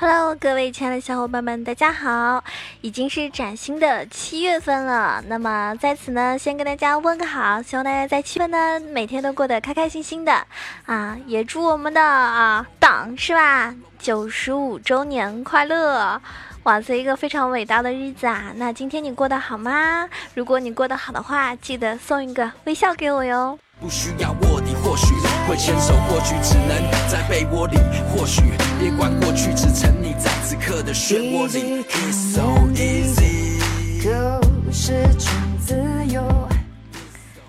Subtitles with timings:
[0.00, 2.42] Hello，各位亲爱的小伙伴们，大家好！
[2.80, 10.32] 已经是崭新的七月份了，那么在此呢，先跟大家问个好，希望大家在七月份呢每天都过得开开心心的
[10.86, 11.18] 啊！
[11.26, 16.18] 也祝我们的啊党是吧，九十五周年快乐！
[16.62, 18.54] 哇塞，一个非常伟大的日子啊！
[18.56, 20.08] 那今天你过得好吗？
[20.32, 23.58] 如果你过得好的话，记得送一个微笑给我哟。
[23.78, 25.14] 不需要卧底，或许
[25.50, 27.76] 会牵手，或许只能在被窝里，
[28.14, 28.40] 或许
[28.78, 31.82] 别管过去，只沉溺在此刻的漩涡里。
[32.12, 32.42] so
[32.76, 33.58] easy，
[34.00, 35.74] 就是种自
[36.06, 36.22] 由。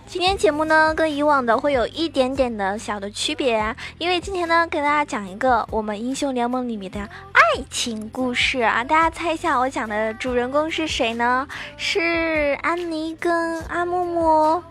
[0.08, 8.84] 今天节目呢，跟以往的会有一点点的小的区别，因为今天呢，给大家讲一个我们英雄联盟里面的爱情故事啊！
[8.84, 11.48] 大家猜一下，我讲的主人公是谁呢？
[11.78, 14.64] 是安妮跟阿木木。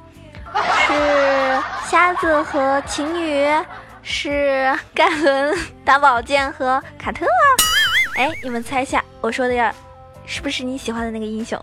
[0.55, 3.47] 是瞎子和晴雨，
[4.03, 7.27] 是盖伦打宝剑和卡特。
[8.17, 9.75] 哎，你们猜一下，我说的呀，
[10.27, 11.59] 是不是你喜欢的那个英雄？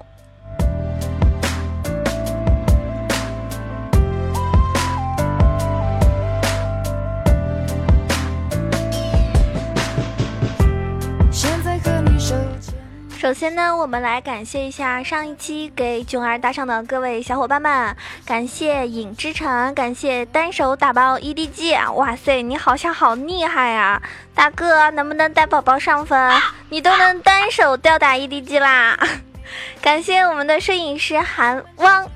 [13.18, 24.00] 首先呢，我们来感谢一下上一期给囧儿打赏的各位小伙伴们，感谢影之城，感谢单手打爆 EDG，哇塞，你好像好厉害啊，
[24.36, 26.32] 大哥，能不能带宝宝上分？
[26.70, 28.96] 你都能单手吊打 EDG 啦！
[29.82, 32.08] 感谢我们的摄影师韩汪，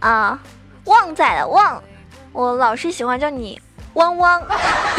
[0.00, 0.38] 啊，
[0.84, 1.82] 旺仔的旺，
[2.32, 3.58] 我老是喜欢叫你
[3.94, 4.42] 汪汪，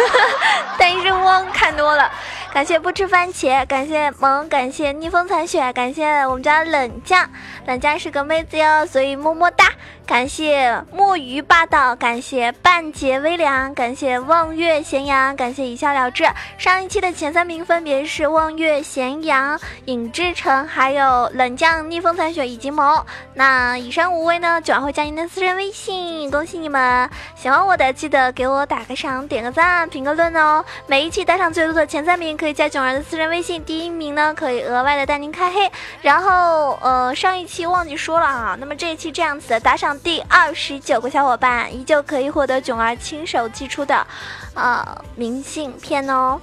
[0.78, 2.10] 单身汪看多了。
[2.54, 7.28] 感谢不吃番茄，感谢萌，感谢逆风残雪，感谢我们家冷酱，
[7.66, 9.66] 冷酱是个妹子哟，所以么么哒。
[10.06, 16.26] 感谢墨鱼霸道，感谢半截微凉，感谢望月咸阳，感谢一笑了之。
[16.58, 23.04] 上一期的前三名分别是望月咸阳、尹志成，还有冷将、逆风残雪以及萌。
[23.34, 27.10] 那以上五位呢，九儿会加您的私人微信，恭喜你们！
[27.36, 30.64] 喜欢我的记得给我打个赏、点个赞、评个论哦。
[30.86, 35.72] 每一期打赏最多的前三名可以加囧儿的私人微信，第一名呢可以额外的带您开黑。
[36.02, 39.93] 然后呃，上一期忘记说了啊，那么这一期这样子的打赏。
[40.00, 44.06] 第二十九个小伙伴依旧可以获得囧儿亲手寄出的，
[44.54, 46.40] 呃，明信片哦。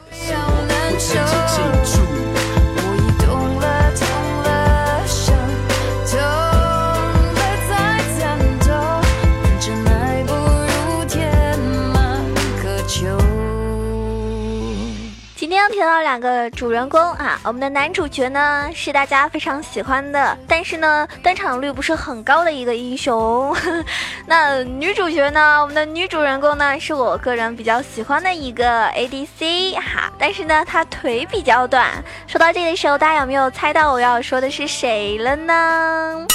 [15.80, 23.56] 提到两个主人公啊，我们的男主角呢是大家非常喜欢的，但是呢登场率不是很高的一个英雄。
[24.28, 31.86] 那女主角呢，我们的女主人公呢是我个人比较喜欢的一个 ADC 哈，但是呢她腿比较短。
[32.26, 36.26] 说到这里的时候，大家有没有猜到我要说的是谁了呢？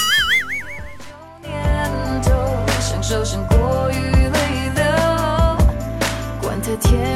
[6.42, 7.15] 管他天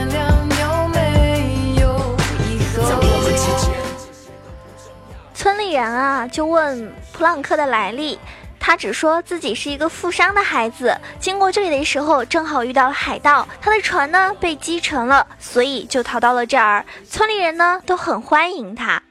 [5.72, 8.19] 人啊，就问普朗克的来历，
[8.59, 16.85] 他只说自己是一个富商的孩子，经过这里的时候正好遇到了海盗，他的船呢被击沉了，所以就逃到了这儿。
[17.08, 19.02] 村里人呢都很欢迎他，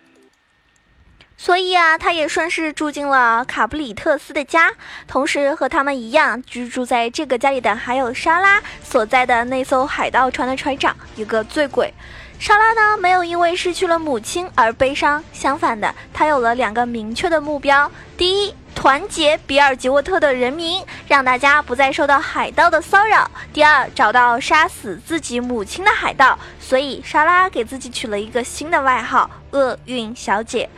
[1.37, 4.73] 所以啊，他也顺势住进了卡布里特斯的家，
[5.07, 11.93] 同时和他们一样居住在这个家里的还有莎拉所在的那艘海盗船的船长，一个醉鬼。
[12.39, 26.39] 莎拉呢，没有因为失去了母亲而悲伤，相反的，她有了两个明确的目标：第一，团结比尔吉沃特的人民，让大家不再受到海盗的骚扰；第二，找到杀死自己母亲的海盗。
[26.61, 30.71] 所以，莎拉给自己取了一个新的外号——厄运小姐。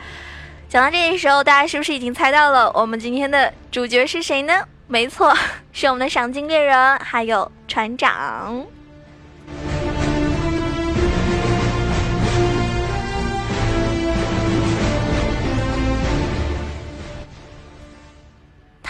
[0.67, 4.65] 讲到这里时候，大家是不是已经猜到了我们今天的主角是谁呢？
[4.87, 5.31] 没错，
[5.71, 8.65] 是我们的赏金猎人，还有船长。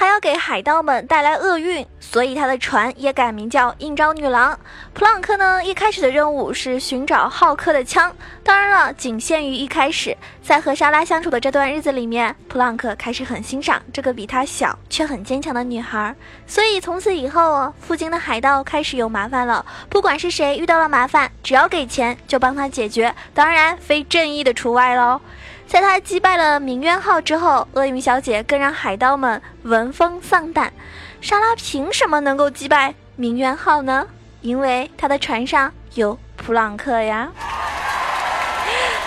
[0.01, 4.59] 他要给海盗们带来厄运，所以他的船也改名叫应召女郎。
[4.95, 8.11] 普朗克呢，一开始的任务是寻找浩克的枪，
[8.43, 10.17] 当然了，仅限于一开始。
[10.41, 16.15] 在和莎拉相处的这段日子里面，普朗克开始很欣赏这个比他小却很坚强的女孩。
[16.47, 19.63] 所以从此以后，附近的海盗开始有麻烦了。
[19.87, 25.21] 不管是谁遇到了麻烦，只要给钱就帮他解决，当然非正义的除外喽。
[25.71, 30.73] 在他击败了明渊号之后，厄运小姐更让海盗们闻风丧胆。
[31.21, 34.05] 莎拉凭什么能够击败明渊号呢？
[34.41, 37.31] 因为她的船上有普朗克呀。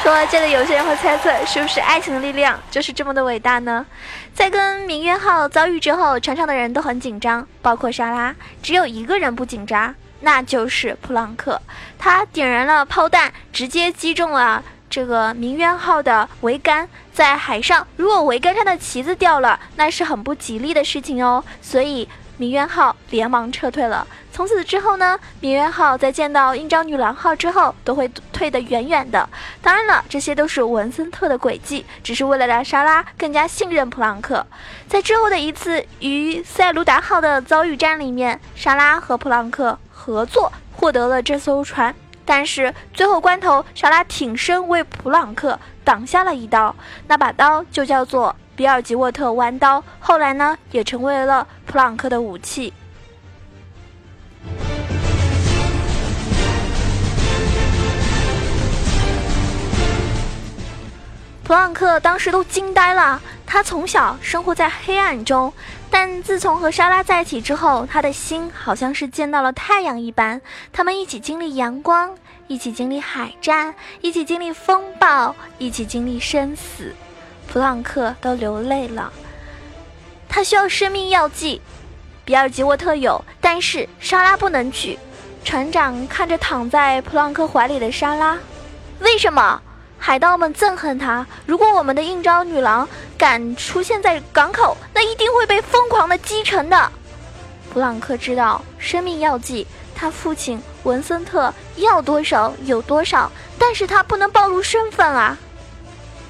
[0.03, 3.85] 说这里有些人会猜测，是不是爱情的力量就是这么的伟大呢？
[4.33, 11.61] 在跟明月号遭遇之后，船上的人都很紧张，包括莎拉，只有一个人不紧张，那就是普朗克。
[11.99, 14.65] 他点燃了炮弹，直接击中了
[14.95, 16.89] 这个明月号的桅杆。
[17.13, 21.43] 在海上，如果桅杆上的旗子掉了，那是很不吉利的事情哦。
[21.61, 22.09] 所以。
[22.37, 24.05] 明渊号连忙撤退了。
[24.33, 29.29] 从此之后呢，明渊号在见到印章女郎号之后，都会退得远远的。
[29.63, 34.45] 当然了，这些都是文森特的诡计，只是为了让莎拉更加信任普朗克。
[34.89, 41.95] 在之后的一次与塞卢达号的遭遇战里面，莎拉和普朗克合作获得了这艘船。
[42.25, 46.75] 但是最后关头，莎拉挺身为普朗克挡下了一刀，
[47.07, 48.35] 那把刀就叫做。
[48.57, 52.73] 比尔吉沃特弯刀，后来呢，也成为了普朗克的武器。
[61.43, 63.21] 普朗克当时都惊呆了。
[63.55, 65.53] 他从小生活在黑暗中，
[65.89, 70.43] 但自从和莎拉在一起之后，他的心好像是见到了太阳一般。
[70.73, 72.19] 他们一起经历阳光，
[72.49, 76.93] 一起经历海战，一起经历风暴，一起经历生死。
[77.47, 79.13] 普朗克都流泪了，
[80.29, 81.63] 他需要生命药剂，
[82.25, 84.99] 比尔吉沃特有，但是莎拉不能取。
[85.45, 88.37] 船长看着躺在普朗克怀里的莎拉，
[88.99, 89.63] 为什么？
[90.07, 91.27] 海盗们憎恨他。
[91.47, 92.87] 如果我们的应召女郎
[93.17, 96.93] 敢出现在港口，那一定会被疯狂的击沉的。
[97.73, 105.39] 普朗克知道生命药剂，他父亲文森特要多少有多少，但是他不能暴露身份啊！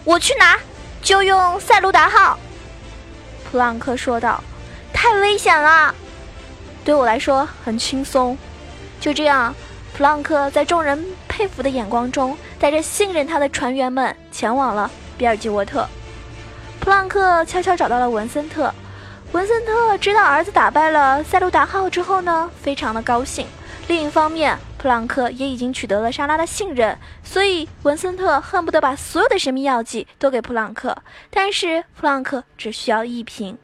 [0.05, 0.57] 我去拿。
[1.03, 2.39] 就用塞卢达号，
[3.51, 4.43] 普朗克说道
[4.95, 5.95] ：“太危险了，
[6.83, 8.39] 对我来说很轻松。”
[9.01, 9.55] 就这样，
[9.95, 11.05] 普朗克在众人
[11.37, 14.89] 佩服的眼光中，带着信任他的船员们前往了
[15.19, 15.85] 比尔吉沃特。
[16.79, 18.73] 普朗克悄悄找到了文森特，
[19.33, 23.49] 文森特知道儿子打败了塞卢达号之后呢，非常的高兴。
[23.89, 30.97] 另一方面，普朗克也已经取得了莎拉的信任，所以文森特恨不得把所有的神秘药剂都给普朗克。
[31.31, 33.59] 但是普朗克只需要一瓶。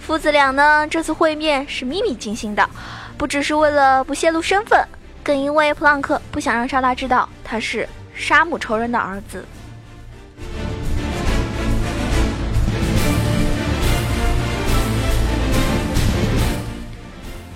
[0.00, 2.66] 父子俩呢，这次会面是秘密进行的，
[3.18, 4.82] 不只是为了不泄露身份，
[5.22, 9.44] 更因为普朗克不想让莎拉知道他是杀母仇人的儿子。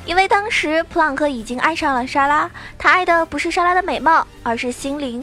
[0.05, 2.49] 因为当时普朗克已经爱上了莎拉，
[2.79, 5.23] 他爱的不是莎拉的美貌，而是心灵。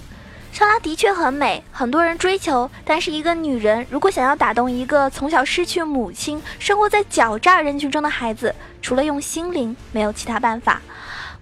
[0.51, 2.69] 莎拉的确很美，很多人追求。
[2.83, 10.81] 但是一个女人如果想要打动一个从小失去母亲、生活在狡诈人群中的孩子，除了用心灵，没有其他办法。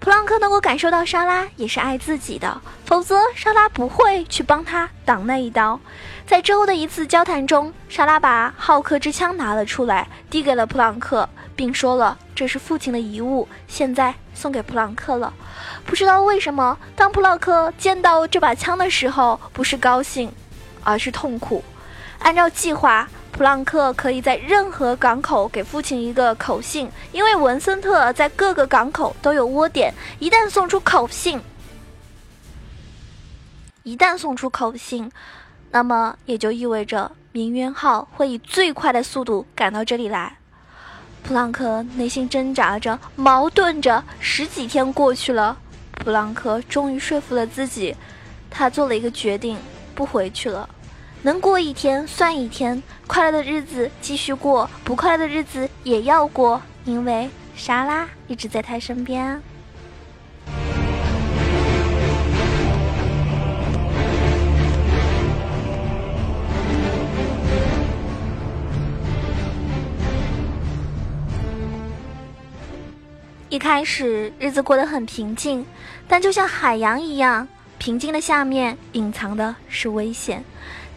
[0.02, 5.80] 普朗克能够感受到莎拉也是爱自己的，否则莎拉不会去帮他挡那一刀。
[6.26, 11.30] 在之后的一次交谈中，莎拉把浩克之枪拿了出来，递给了普朗克。
[11.56, 15.32] 并说了这是父亲的遗物，现在送给普朗克了。
[15.86, 20.34] 不知道为什么，当普朗克见到这把枪的时候，不是高兴，
[20.84, 21.64] 而是痛苦。
[22.18, 29.94] 按照计划，普朗克可以在任何港口给父亲一个口信，因为文森特在各个港口都有窝点。
[30.20, 31.42] 一旦送出口信，
[33.84, 35.12] 一旦送出口信，
[35.72, 40.38] 那么也就意味着明渊号会以最快的速度赶到这里来。
[41.24, 44.04] 普朗克内心挣扎着，矛盾着。
[44.20, 45.58] 十几天过去了，
[45.94, 47.96] 普朗克终于说服了自己，
[48.50, 49.58] 他做了一个决定，
[49.96, 50.68] 不回去了。
[51.24, 59.40] 能过一天算一天，快乐的日子继续过，不快乐的日子也要过，因为莎拉一直在他身边。
[73.50, 75.64] 一开始日子过得很平静，
[76.08, 77.48] 但就像海洋一样，
[77.78, 80.44] 平静的下面隐藏的是危险。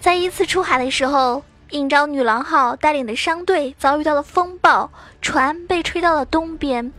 [0.04, 4.90] 在一次出海的时候，应召女郎号带领的商队遭遇到了风暴，
[5.22, 6.92] 船被吹到了东边。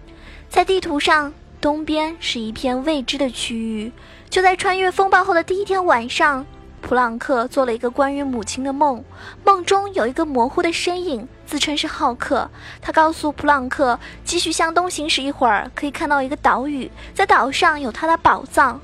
[0.50, 1.32] 在地图上，
[1.62, 3.92] 东边是一片未知的区域。
[4.28, 6.44] 就在穿越风暴后的第一天晚上。
[6.82, 9.04] 普朗克做了一个关于母亲的梦，
[9.44, 12.50] 梦中有一个模糊的身影，自称是浩克。
[12.82, 18.82] 他告诉普朗克，继续向东行驶一会儿，可以看到一个岛屿，在岛上有他的宝藏。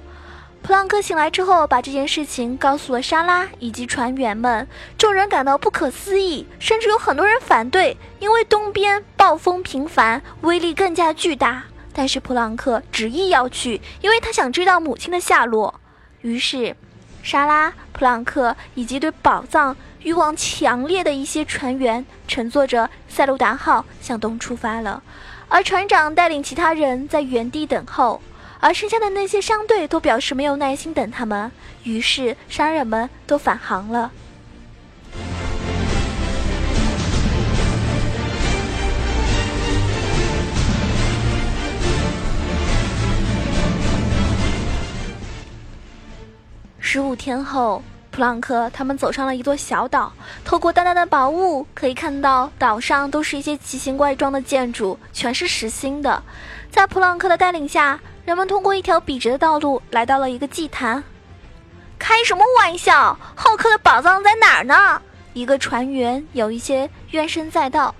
[0.64, 11.64] 普朗克醒来之后，把这件事情告诉了莎拉以及船员们，众人感到不可思议，甚至有很多人反对，因为东边暴风频繁，威力更加巨大。
[11.94, 15.80] 但是普朗克执意要去，因为他想知道母亲的下落。
[16.22, 16.76] 于是。
[17.24, 25.04] 莎拉、普朗克以及对宝藏欲望强烈的一些船员乘坐着塞鲁达号向东出发了，
[25.48, 28.20] 而船长带领其他人在原地等候，
[28.62, 31.52] 而剩下的那些商队都表示没有耐心等他们，
[31.84, 34.12] 于是商人们都返航了。
[46.80, 50.12] 十五天后，普朗克他们走上了一座小岛。
[50.44, 56.22] 透过淡淡的薄雾，可以看到岛上都是一些奇形怪状的建筑，全是实心的。
[56.70, 61.04] 在普朗克的带领下，人们通过一条笔直的道路来到了一个祭坛。
[61.98, 63.18] 开什么玩笑？
[63.36, 65.02] 浩克的宝藏在哪儿呢？
[65.34, 67.94] 一个船员有一些怨声载道。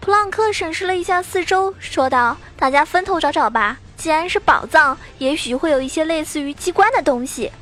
[0.00, 3.78] 普朗克审视了一下四周，说道：“大家分头找找吧。
[3.96, 7.52] 既然是宝藏，也许会有一些类似于机关的东西。”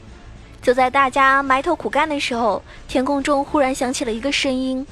[0.62, 4.86] 就在大家埋头苦干的时候，天空中忽然响起了一个声音：“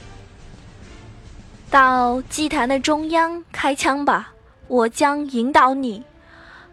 [1.71, 4.33] 到祭坛的中央开枪吧，
[4.67, 6.03] 我将引导你。”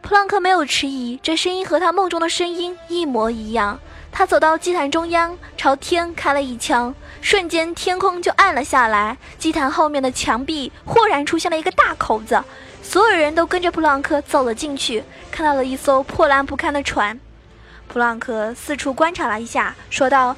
[0.04, 3.80] 普朗克没有迟疑，这声音和他梦中的声音一模一样。
[4.12, 9.18] 他走到祭坛中央，朝天开了一枪，瞬间天空就暗了下来。
[9.40, 12.44] 祭坛后面的墙壁豁然出现了一个大口子，
[12.84, 17.18] 所有人都跟着普朗克走了进去，看到了一艘破烂不堪的船。
[17.88, 20.36] 普朗克四处观察了一下，说道：“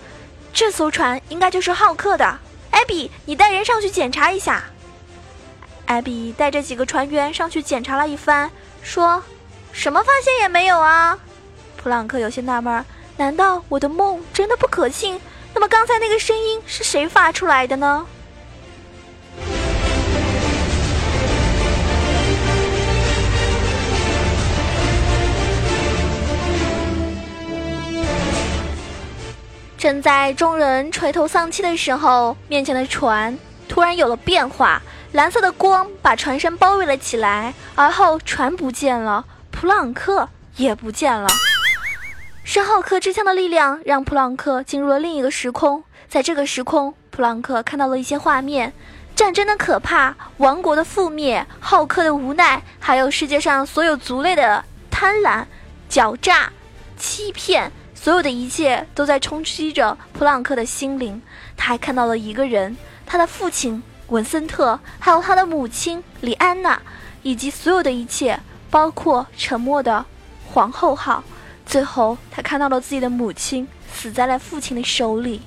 [0.54, 2.38] 这艘船应该就是浩克的。”
[2.70, 4.64] 艾比，你带人上去检查一下。
[5.88, 8.52] 艾比带着几个船员上去检查了一番，
[8.84, 9.24] 说
[9.78, 11.20] ：“什么发现也没有啊。”
[11.76, 12.84] 普朗克有些纳闷
[13.18, 15.20] ：“难道我的梦真的不可信？
[15.54, 18.08] 那么刚才那个声音是谁发出来的呢？”
[29.78, 33.38] 正在众人垂头丧气的时候，面前的船
[33.70, 39.24] 突然有了变化，蓝色的光把船身包围了起来，而后船不见了，
[39.56, 41.30] 普朗克也不见了。
[42.44, 48.74] 是浩克之枪的力量让普朗克进入了另一个时空，在这个时空，普朗克看到了一些画面：
[49.16, 55.46] 战争的可怕，王国的覆灭，浩克的无奈，还有世界上所有族类的贪婪、
[55.90, 56.52] 狡诈、
[56.98, 57.72] 欺骗。
[57.96, 61.20] 所有的一切都在冲击着普朗克的心灵。
[61.56, 66.80] 他还看到了一个人，他的父亲文森特，还有他的母亲李安娜，
[67.24, 68.40] 以及所有的一切，
[68.76, 70.04] 包括沉默的
[70.52, 71.24] 皇后号。
[71.66, 75.42] 最后，他看到了自己的母亲死在了父亲的手里。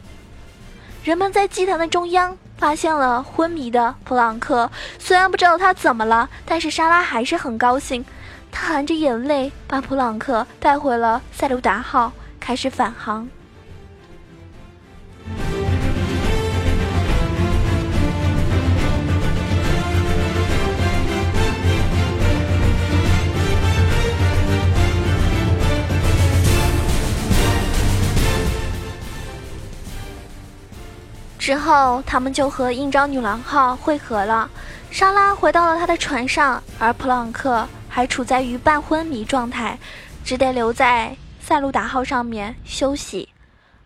[1.05, 8.03] 人们在祭坛的中央发现了昏迷的普朗克，虽然不知道他怎么了，但是莎拉还是很高兴。
[8.51, 12.11] 她含着眼泪把普朗克带回了塞鲁达号。
[12.41, 13.29] 开始返航。
[31.49, 34.50] 之后，他们就和应召女郎号会合了。
[34.90, 39.78] 莎拉回到了他的船上，而普朗克还处在于半昏迷状态，
[40.23, 41.17] 只得留在。
[41.40, 43.31] 塞鲁达号上面休息，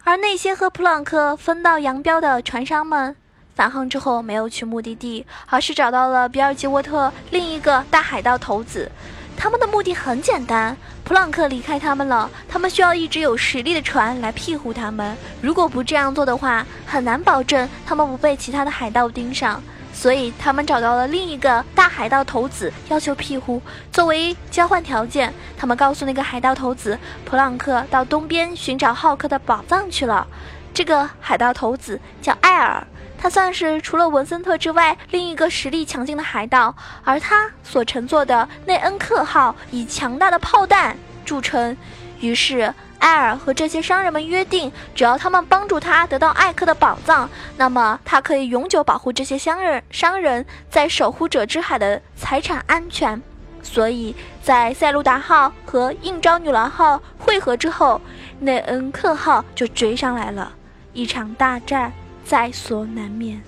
[0.03, 3.15] 而那些和普朗克分道扬镳的船商们
[3.55, 8.91] 返航之后没有去目的地，而是找到了比尔吉沃特另一个大海盗头子。
[9.37, 15.17] 他们的目的很简单：普朗克离开他们了，他们需要一只有实力的船来庇护他们。
[15.41, 19.63] 如果不这样做的话，很难保证他们不被其他的海盗盯上。
[19.95, 23.61] 所以他们找到了另一个大海盗头子，要求庇护。
[23.93, 30.27] 作为交换条件，他们告诉那个海盗头子，普朗克到东边寻找浩克的宝藏去了。
[30.73, 32.87] 这个海盗头子叫艾尔，
[33.23, 36.75] 他算是除了文森特之外另一个实力强劲的海盗。
[37.05, 41.77] 而他所乘坐的内恩克号以强大的炮弹著称，
[42.19, 42.75] 于是。
[42.99, 53.21] 艾尔和这些商人们约定，只要他们帮助他得到艾克的宝藏，那么他可以永久保护这些商人商人在守护者之海的财产安全。
[53.61, 58.01] 所以在塞鲁达号和应召女郎号汇合之后，
[58.39, 60.53] 内恩克号就追上来了，
[60.93, 61.93] 一场大战
[62.25, 63.43] 在所难免。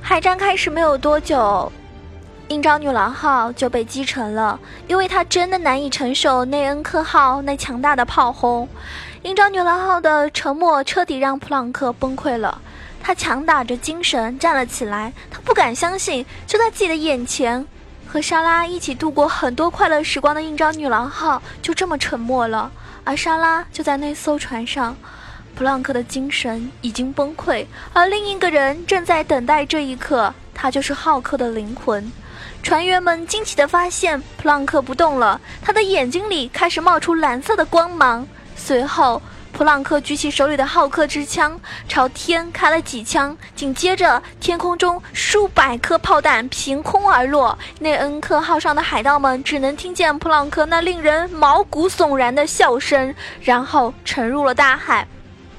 [0.00, 1.70] 海战开始没有多久，
[2.48, 8.66] 应召女郎号就被击沉了，因为它真的难以承受内恩克号那强大的炮轰。
[9.22, 12.62] 应召女郎号的沉没彻底让普朗克崩溃了，
[13.06, 17.64] 他强打着精神站了起来，他不敢相信，就在自己的眼前，
[18.04, 22.68] 和莎拉一起度过很多快乐时光的应召女郎号就这么沉没了，
[23.04, 24.96] 而莎拉就在那艘船上。
[25.54, 32.10] 普朗克的精神已经崩溃，而另一个人正在等待这一刻，他就是浩克的灵魂。
[32.60, 38.26] 船员们惊奇地发现，普朗克不动了，他的眼睛里开始冒出蓝色的光芒。
[38.56, 39.22] 随后，
[39.56, 41.58] 普朗克举起手里的浩克之枪，
[41.88, 43.34] 朝天开了几枪。
[43.54, 55.08] 紧接着，天空中数百颗炮弹凭空而落，内恩克号上的海盗们只能听见普朗克那令人毛骨悚然的笑声，然后沉入了大海。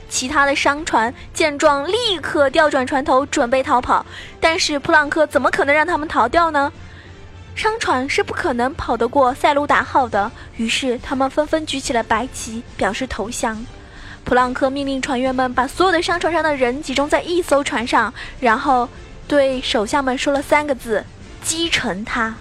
[0.07, 4.05] 其他的商船见状，立刻调转船头，准备逃跑。
[4.39, 6.71] 但是普朗克怎么可能让他们逃掉呢？
[7.55, 10.31] 商船是不可能跑得过塞卢达号的。
[10.57, 13.65] 于是他们纷纷举起了白旗，表示投降。
[14.27, 18.89] 普朗克命令船员们把所有的商船上的人集中在一艘船上，然后
[19.25, 21.01] 对手下们说了三个字
[21.41, 22.35] ：“击沉他。”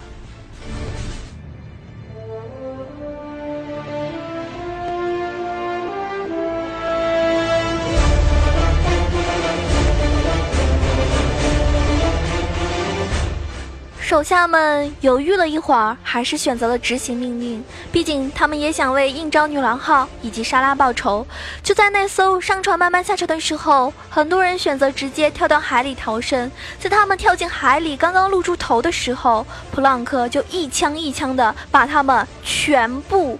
[14.07, 17.61] 手下们犹豫了一会儿，还是选择了执行命令。
[17.91, 21.27] 毕竟他们也想为应召女郎号以及莎拉报仇。
[21.61, 26.49] 就在那艘商船慢慢下沉的时候，很多人选择直接跳到海里逃生。
[26.79, 33.37] 在他们跳进海里，刚刚露出头的时候，普朗克就一枪一枪的把他们全部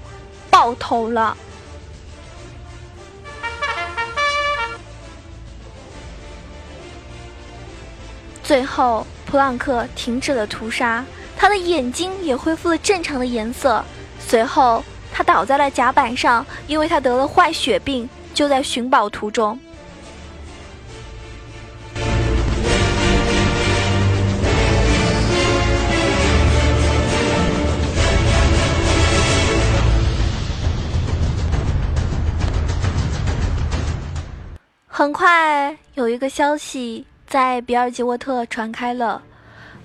[0.50, 1.38] 爆头了。
[8.44, 9.08] 最后。
[9.29, 11.03] 普朗克停止了屠杀，
[11.36, 13.84] 他的眼睛也恢复了正常的颜色。
[14.19, 14.81] 随后，
[15.12, 19.59] 他倒在了甲板上，因为他得了坏血病，就在寻宝途中。
[34.87, 37.05] 很快，有一个消息。
[37.27, 39.22] 在比尔吉沃特传开了，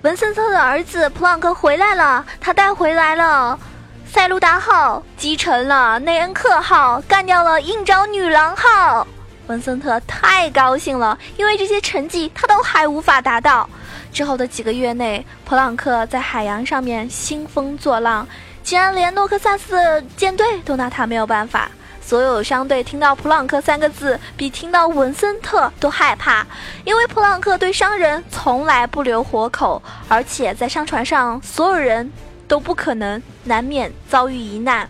[0.01, 3.59] 文森特的儿子普朗克回来了，他带回来了
[4.05, 9.05] 塞卢达号，击沉了内恩克号，干掉了应召女郎号。
[9.47, 13.69] 文森特太高兴了，因为这些成绩他都还无法达到。
[14.13, 18.25] 之后的几个月内，普朗克在海洋上面兴风作浪，
[18.63, 21.69] 竟然连诺克萨斯的舰队都拿他没有办法。
[22.05, 26.45] 所有商队听到普朗克三个字，比听到文森特都害怕，
[26.83, 32.11] 因为普朗克对商人从来不留活口，而且在商船上，所有人
[32.47, 34.87] 都不可能难免遭遇一难。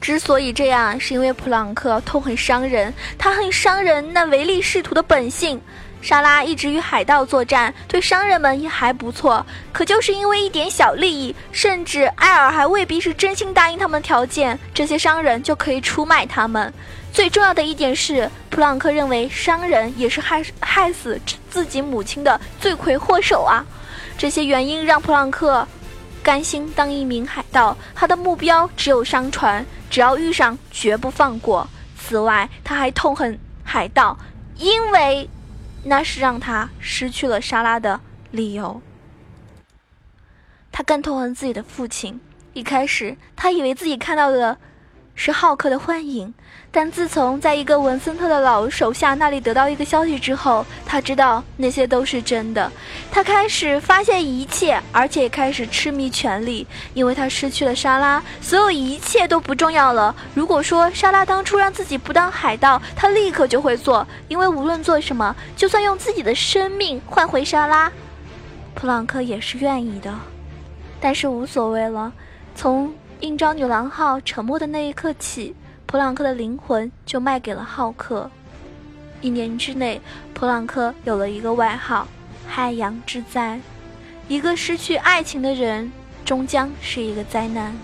[0.00, 5.60] 之所以这样，是因为普朗克痛恨商人，他恨商人那唯利是图的本性。
[6.04, 9.44] 莎拉一直与海盗作战，对商人们也还不错。
[9.72, 16.70] 可就是因为一点小利益，甚至埃尔还未必是真心答应他们条件，这些商人就可以出卖他们。
[17.10, 23.64] 最重要的一点是，普朗克认为商人也是害害死自己母亲的罪魁祸首啊！
[24.18, 25.66] 这些原因让普朗克
[26.22, 31.66] 甘心当一名海盗，他的目标只有商船，只要遇上绝不放过。
[31.98, 34.14] 此外，他还痛恨海盗，
[34.58, 35.26] 因为。
[35.84, 38.80] 那是让他失去了莎拉的理由。
[40.72, 42.20] 他更痛恨自己的父亲。
[42.52, 44.58] 一开始，他以为自己看到的。
[45.14, 46.34] 是浩克的幻影，
[46.72, 52.70] 但自从在一个文森特的老手下那里得到一个消息之后，他知道那些都是真的。
[53.12, 60.14] 他开始发现一切，而且开始痴迷权力，因为他失去了莎拉，所有一切都不重要了。
[60.34, 67.90] 如果说莎拉当初让自己不当海盗，他立刻就会做，因为无论做什么，就算用自己的生命换回莎拉，
[68.74, 70.12] 普朗克也是愿意的。
[71.00, 72.12] 但是无所谓了，
[72.56, 72.92] 从。
[73.24, 75.56] 应召女郎号沉没的那一刻起，
[75.86, 78.30] 普朗克的灵魂就卖给了浩克。
[79.22, 79.98] 一年之内，
[80.34, 82.06] 普朗克有了一个外号——
[82.46, 83.58] 海洋之灾。
[84.28, 85.90] 一个失去爱情的人，
[86.22, 87.74] 终将是一个灾难。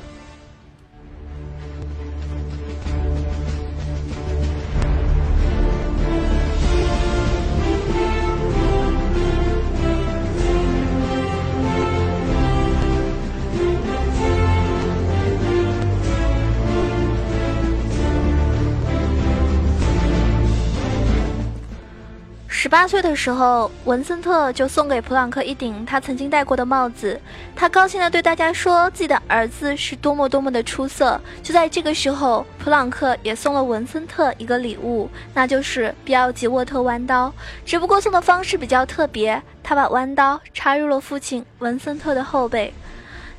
[22.62, 27.18] 十八岁的时候，文森特就送给普朗克一顶他曾经戴过的帽子。
[27.56, 37.32] 他高兴地对大家说：“自己的儿子是多么多么的出色。”就在这个时候，普朗克也送了文森特一个礼物，那就是比奥吉沃特弯刀。
[37.64, 42.74] 只不过送的方式比较特别，他把弯刀插入了父亲文森特的后背。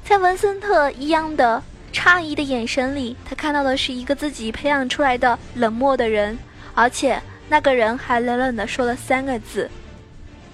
[0.03, 1.61] 在文森特一样的
[1.93, 6.39] 诧异的眼神里，他看到的是一个自己培养出来的冷漠的人，
[6.73, 7.21] 而且。
[7.51, 9.69] 那个人还冷冷地说了三个字：“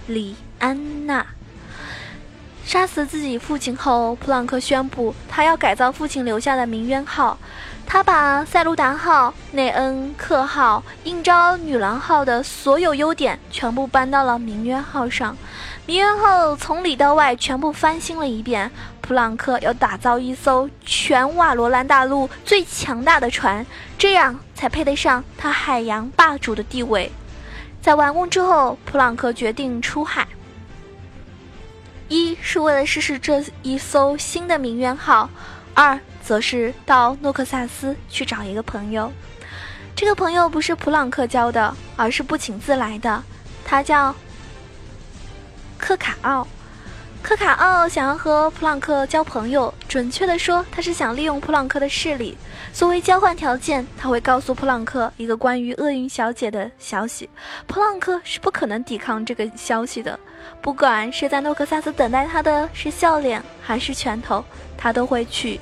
[0.07, 1.23] 李安娜。”
[2.65, 7.37] 杀死自己父亲后，普朗克宣布他要改造父亲留下的“名渊号”。
[7.85, 15.37] 他把塞卢达号、内恩克号、应召女郎号的所有优点全部搬到了“名渊号”上。
[15.87, 18.69] 明渊号从里到外全部翻新了一遍。
[18.99, 23.65] 普朗克要打造一艘全瓦罗兰大陆最强大的船，
[23.97, 27.09] 这样才配得上他海洋霸主的地位。
[27.81, 30.27] 在完工之后，普朗克决定出海，
[32.09, 35.29] 一是为了试试这一艘新的名媛号，
[35.73, 39.09] 二则是到诺克萨斯去找一个朋友。
[39.95, 43.23] 这个朋友不是普朗克交的，而是不请自来的，
[43.63, 44.13] 他叫
[45.77, 46.47] 科卡奥。
[47.21, 52.37] 科卡奥想要和普朗克交朋友，准确的说，他是想利用普朗克的势力。
[52.71, 57.29] 作为交换条件，他会告诉普朗克一个关于厄运小姐的消息。
[57.65, 60.17] 普朗克是不可能抵抗这个消息的，
[60.61, 64.45] 不管是在诺克萨斯等待他的是笑脸还是拳头，
[64.77, 65.59] 他都会去。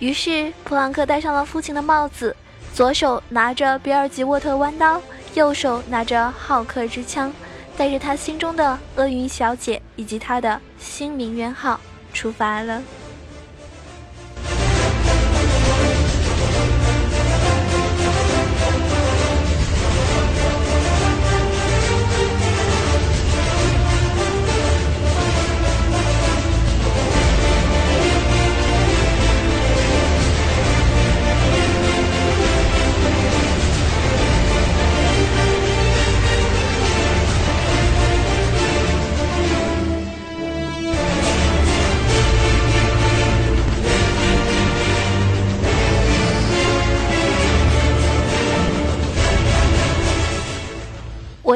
[0.00, 2.34] 于是，普朗克戴上了父亲的帽子，
[2.74, 5.00] 左手拿着比尔吉沃特弯刀，
[5.34, 7.32] 右手拿着浩克之枪。
[7.76, 11.78] 带着他心中的厄运小姐以及他的新名媛号
[12.12, 12.82] 出发了。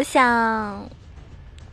[0.00, 0.88] 我想，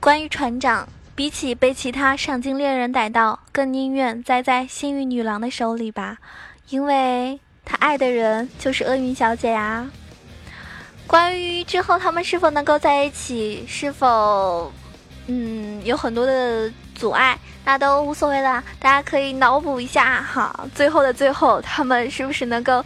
[0.01, 6.17] 关于船长，比起被其他赏金猎人逮到，更宁愿栽在幸运女郎的手里吧，
[6.67, 9.89] 因为他爱的人就是厄运小姐呀。
[11.07, 14.73] 关于之后他们是否能够在一起，是否
[15.27, 20.67] 嗯有很多的阻碍，那都无所谓了，大家可以脑补一下哈。
[20.75, 22.83] 最后的最后，他们是不是能够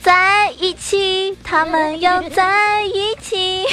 [0.00, 1.38] 在一起？
[1.44, 3.64] 他们要在一起。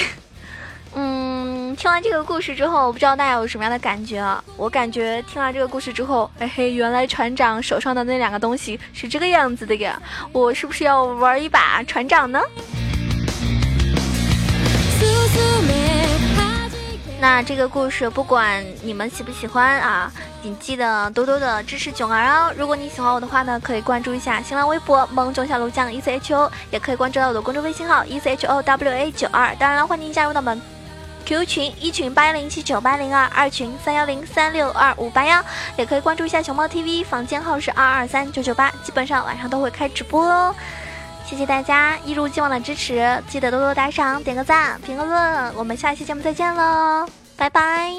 [0.96, 4.44] 嗯，听完这个故事之后，我不知道大家有什么样的感觉啊？
[4.58, 10.02] 我感觉听完这个故事之后，哎嘿，原来船长手上的那两个东西是这个样子的呀！
[10.32, 12.42] 我是不是要玩一把船长呢？
[17.22, 20.10] 那这个故事不管你们喜不喜欢啊，
[20.42, 22.54] 请记得多多的支持囧儿哦。
[22.58, 29.54] 如果你喜欢我的话呢，可以关注一下新浪微博萌囧小鹿酱 E C H O，也可以关注到我的公众微信号 E C H O W A 九二。
[29.56, 30.79] 当然了，欢迎加入到我们。
[31.30, 35.40] Q 群一群八幺零七九八零二，二群三幺零三六二五八幺，
[35.78, 40.56] 也可以关注一下熊猫 TV，房间号是二二三九九八，基本上晚上都会开直播哦。
[41.24, 47.94] 谢谢大家一如既往的支持，记得多多打赏、点个赞、评个论，我们下期节目再见喽，拜拜。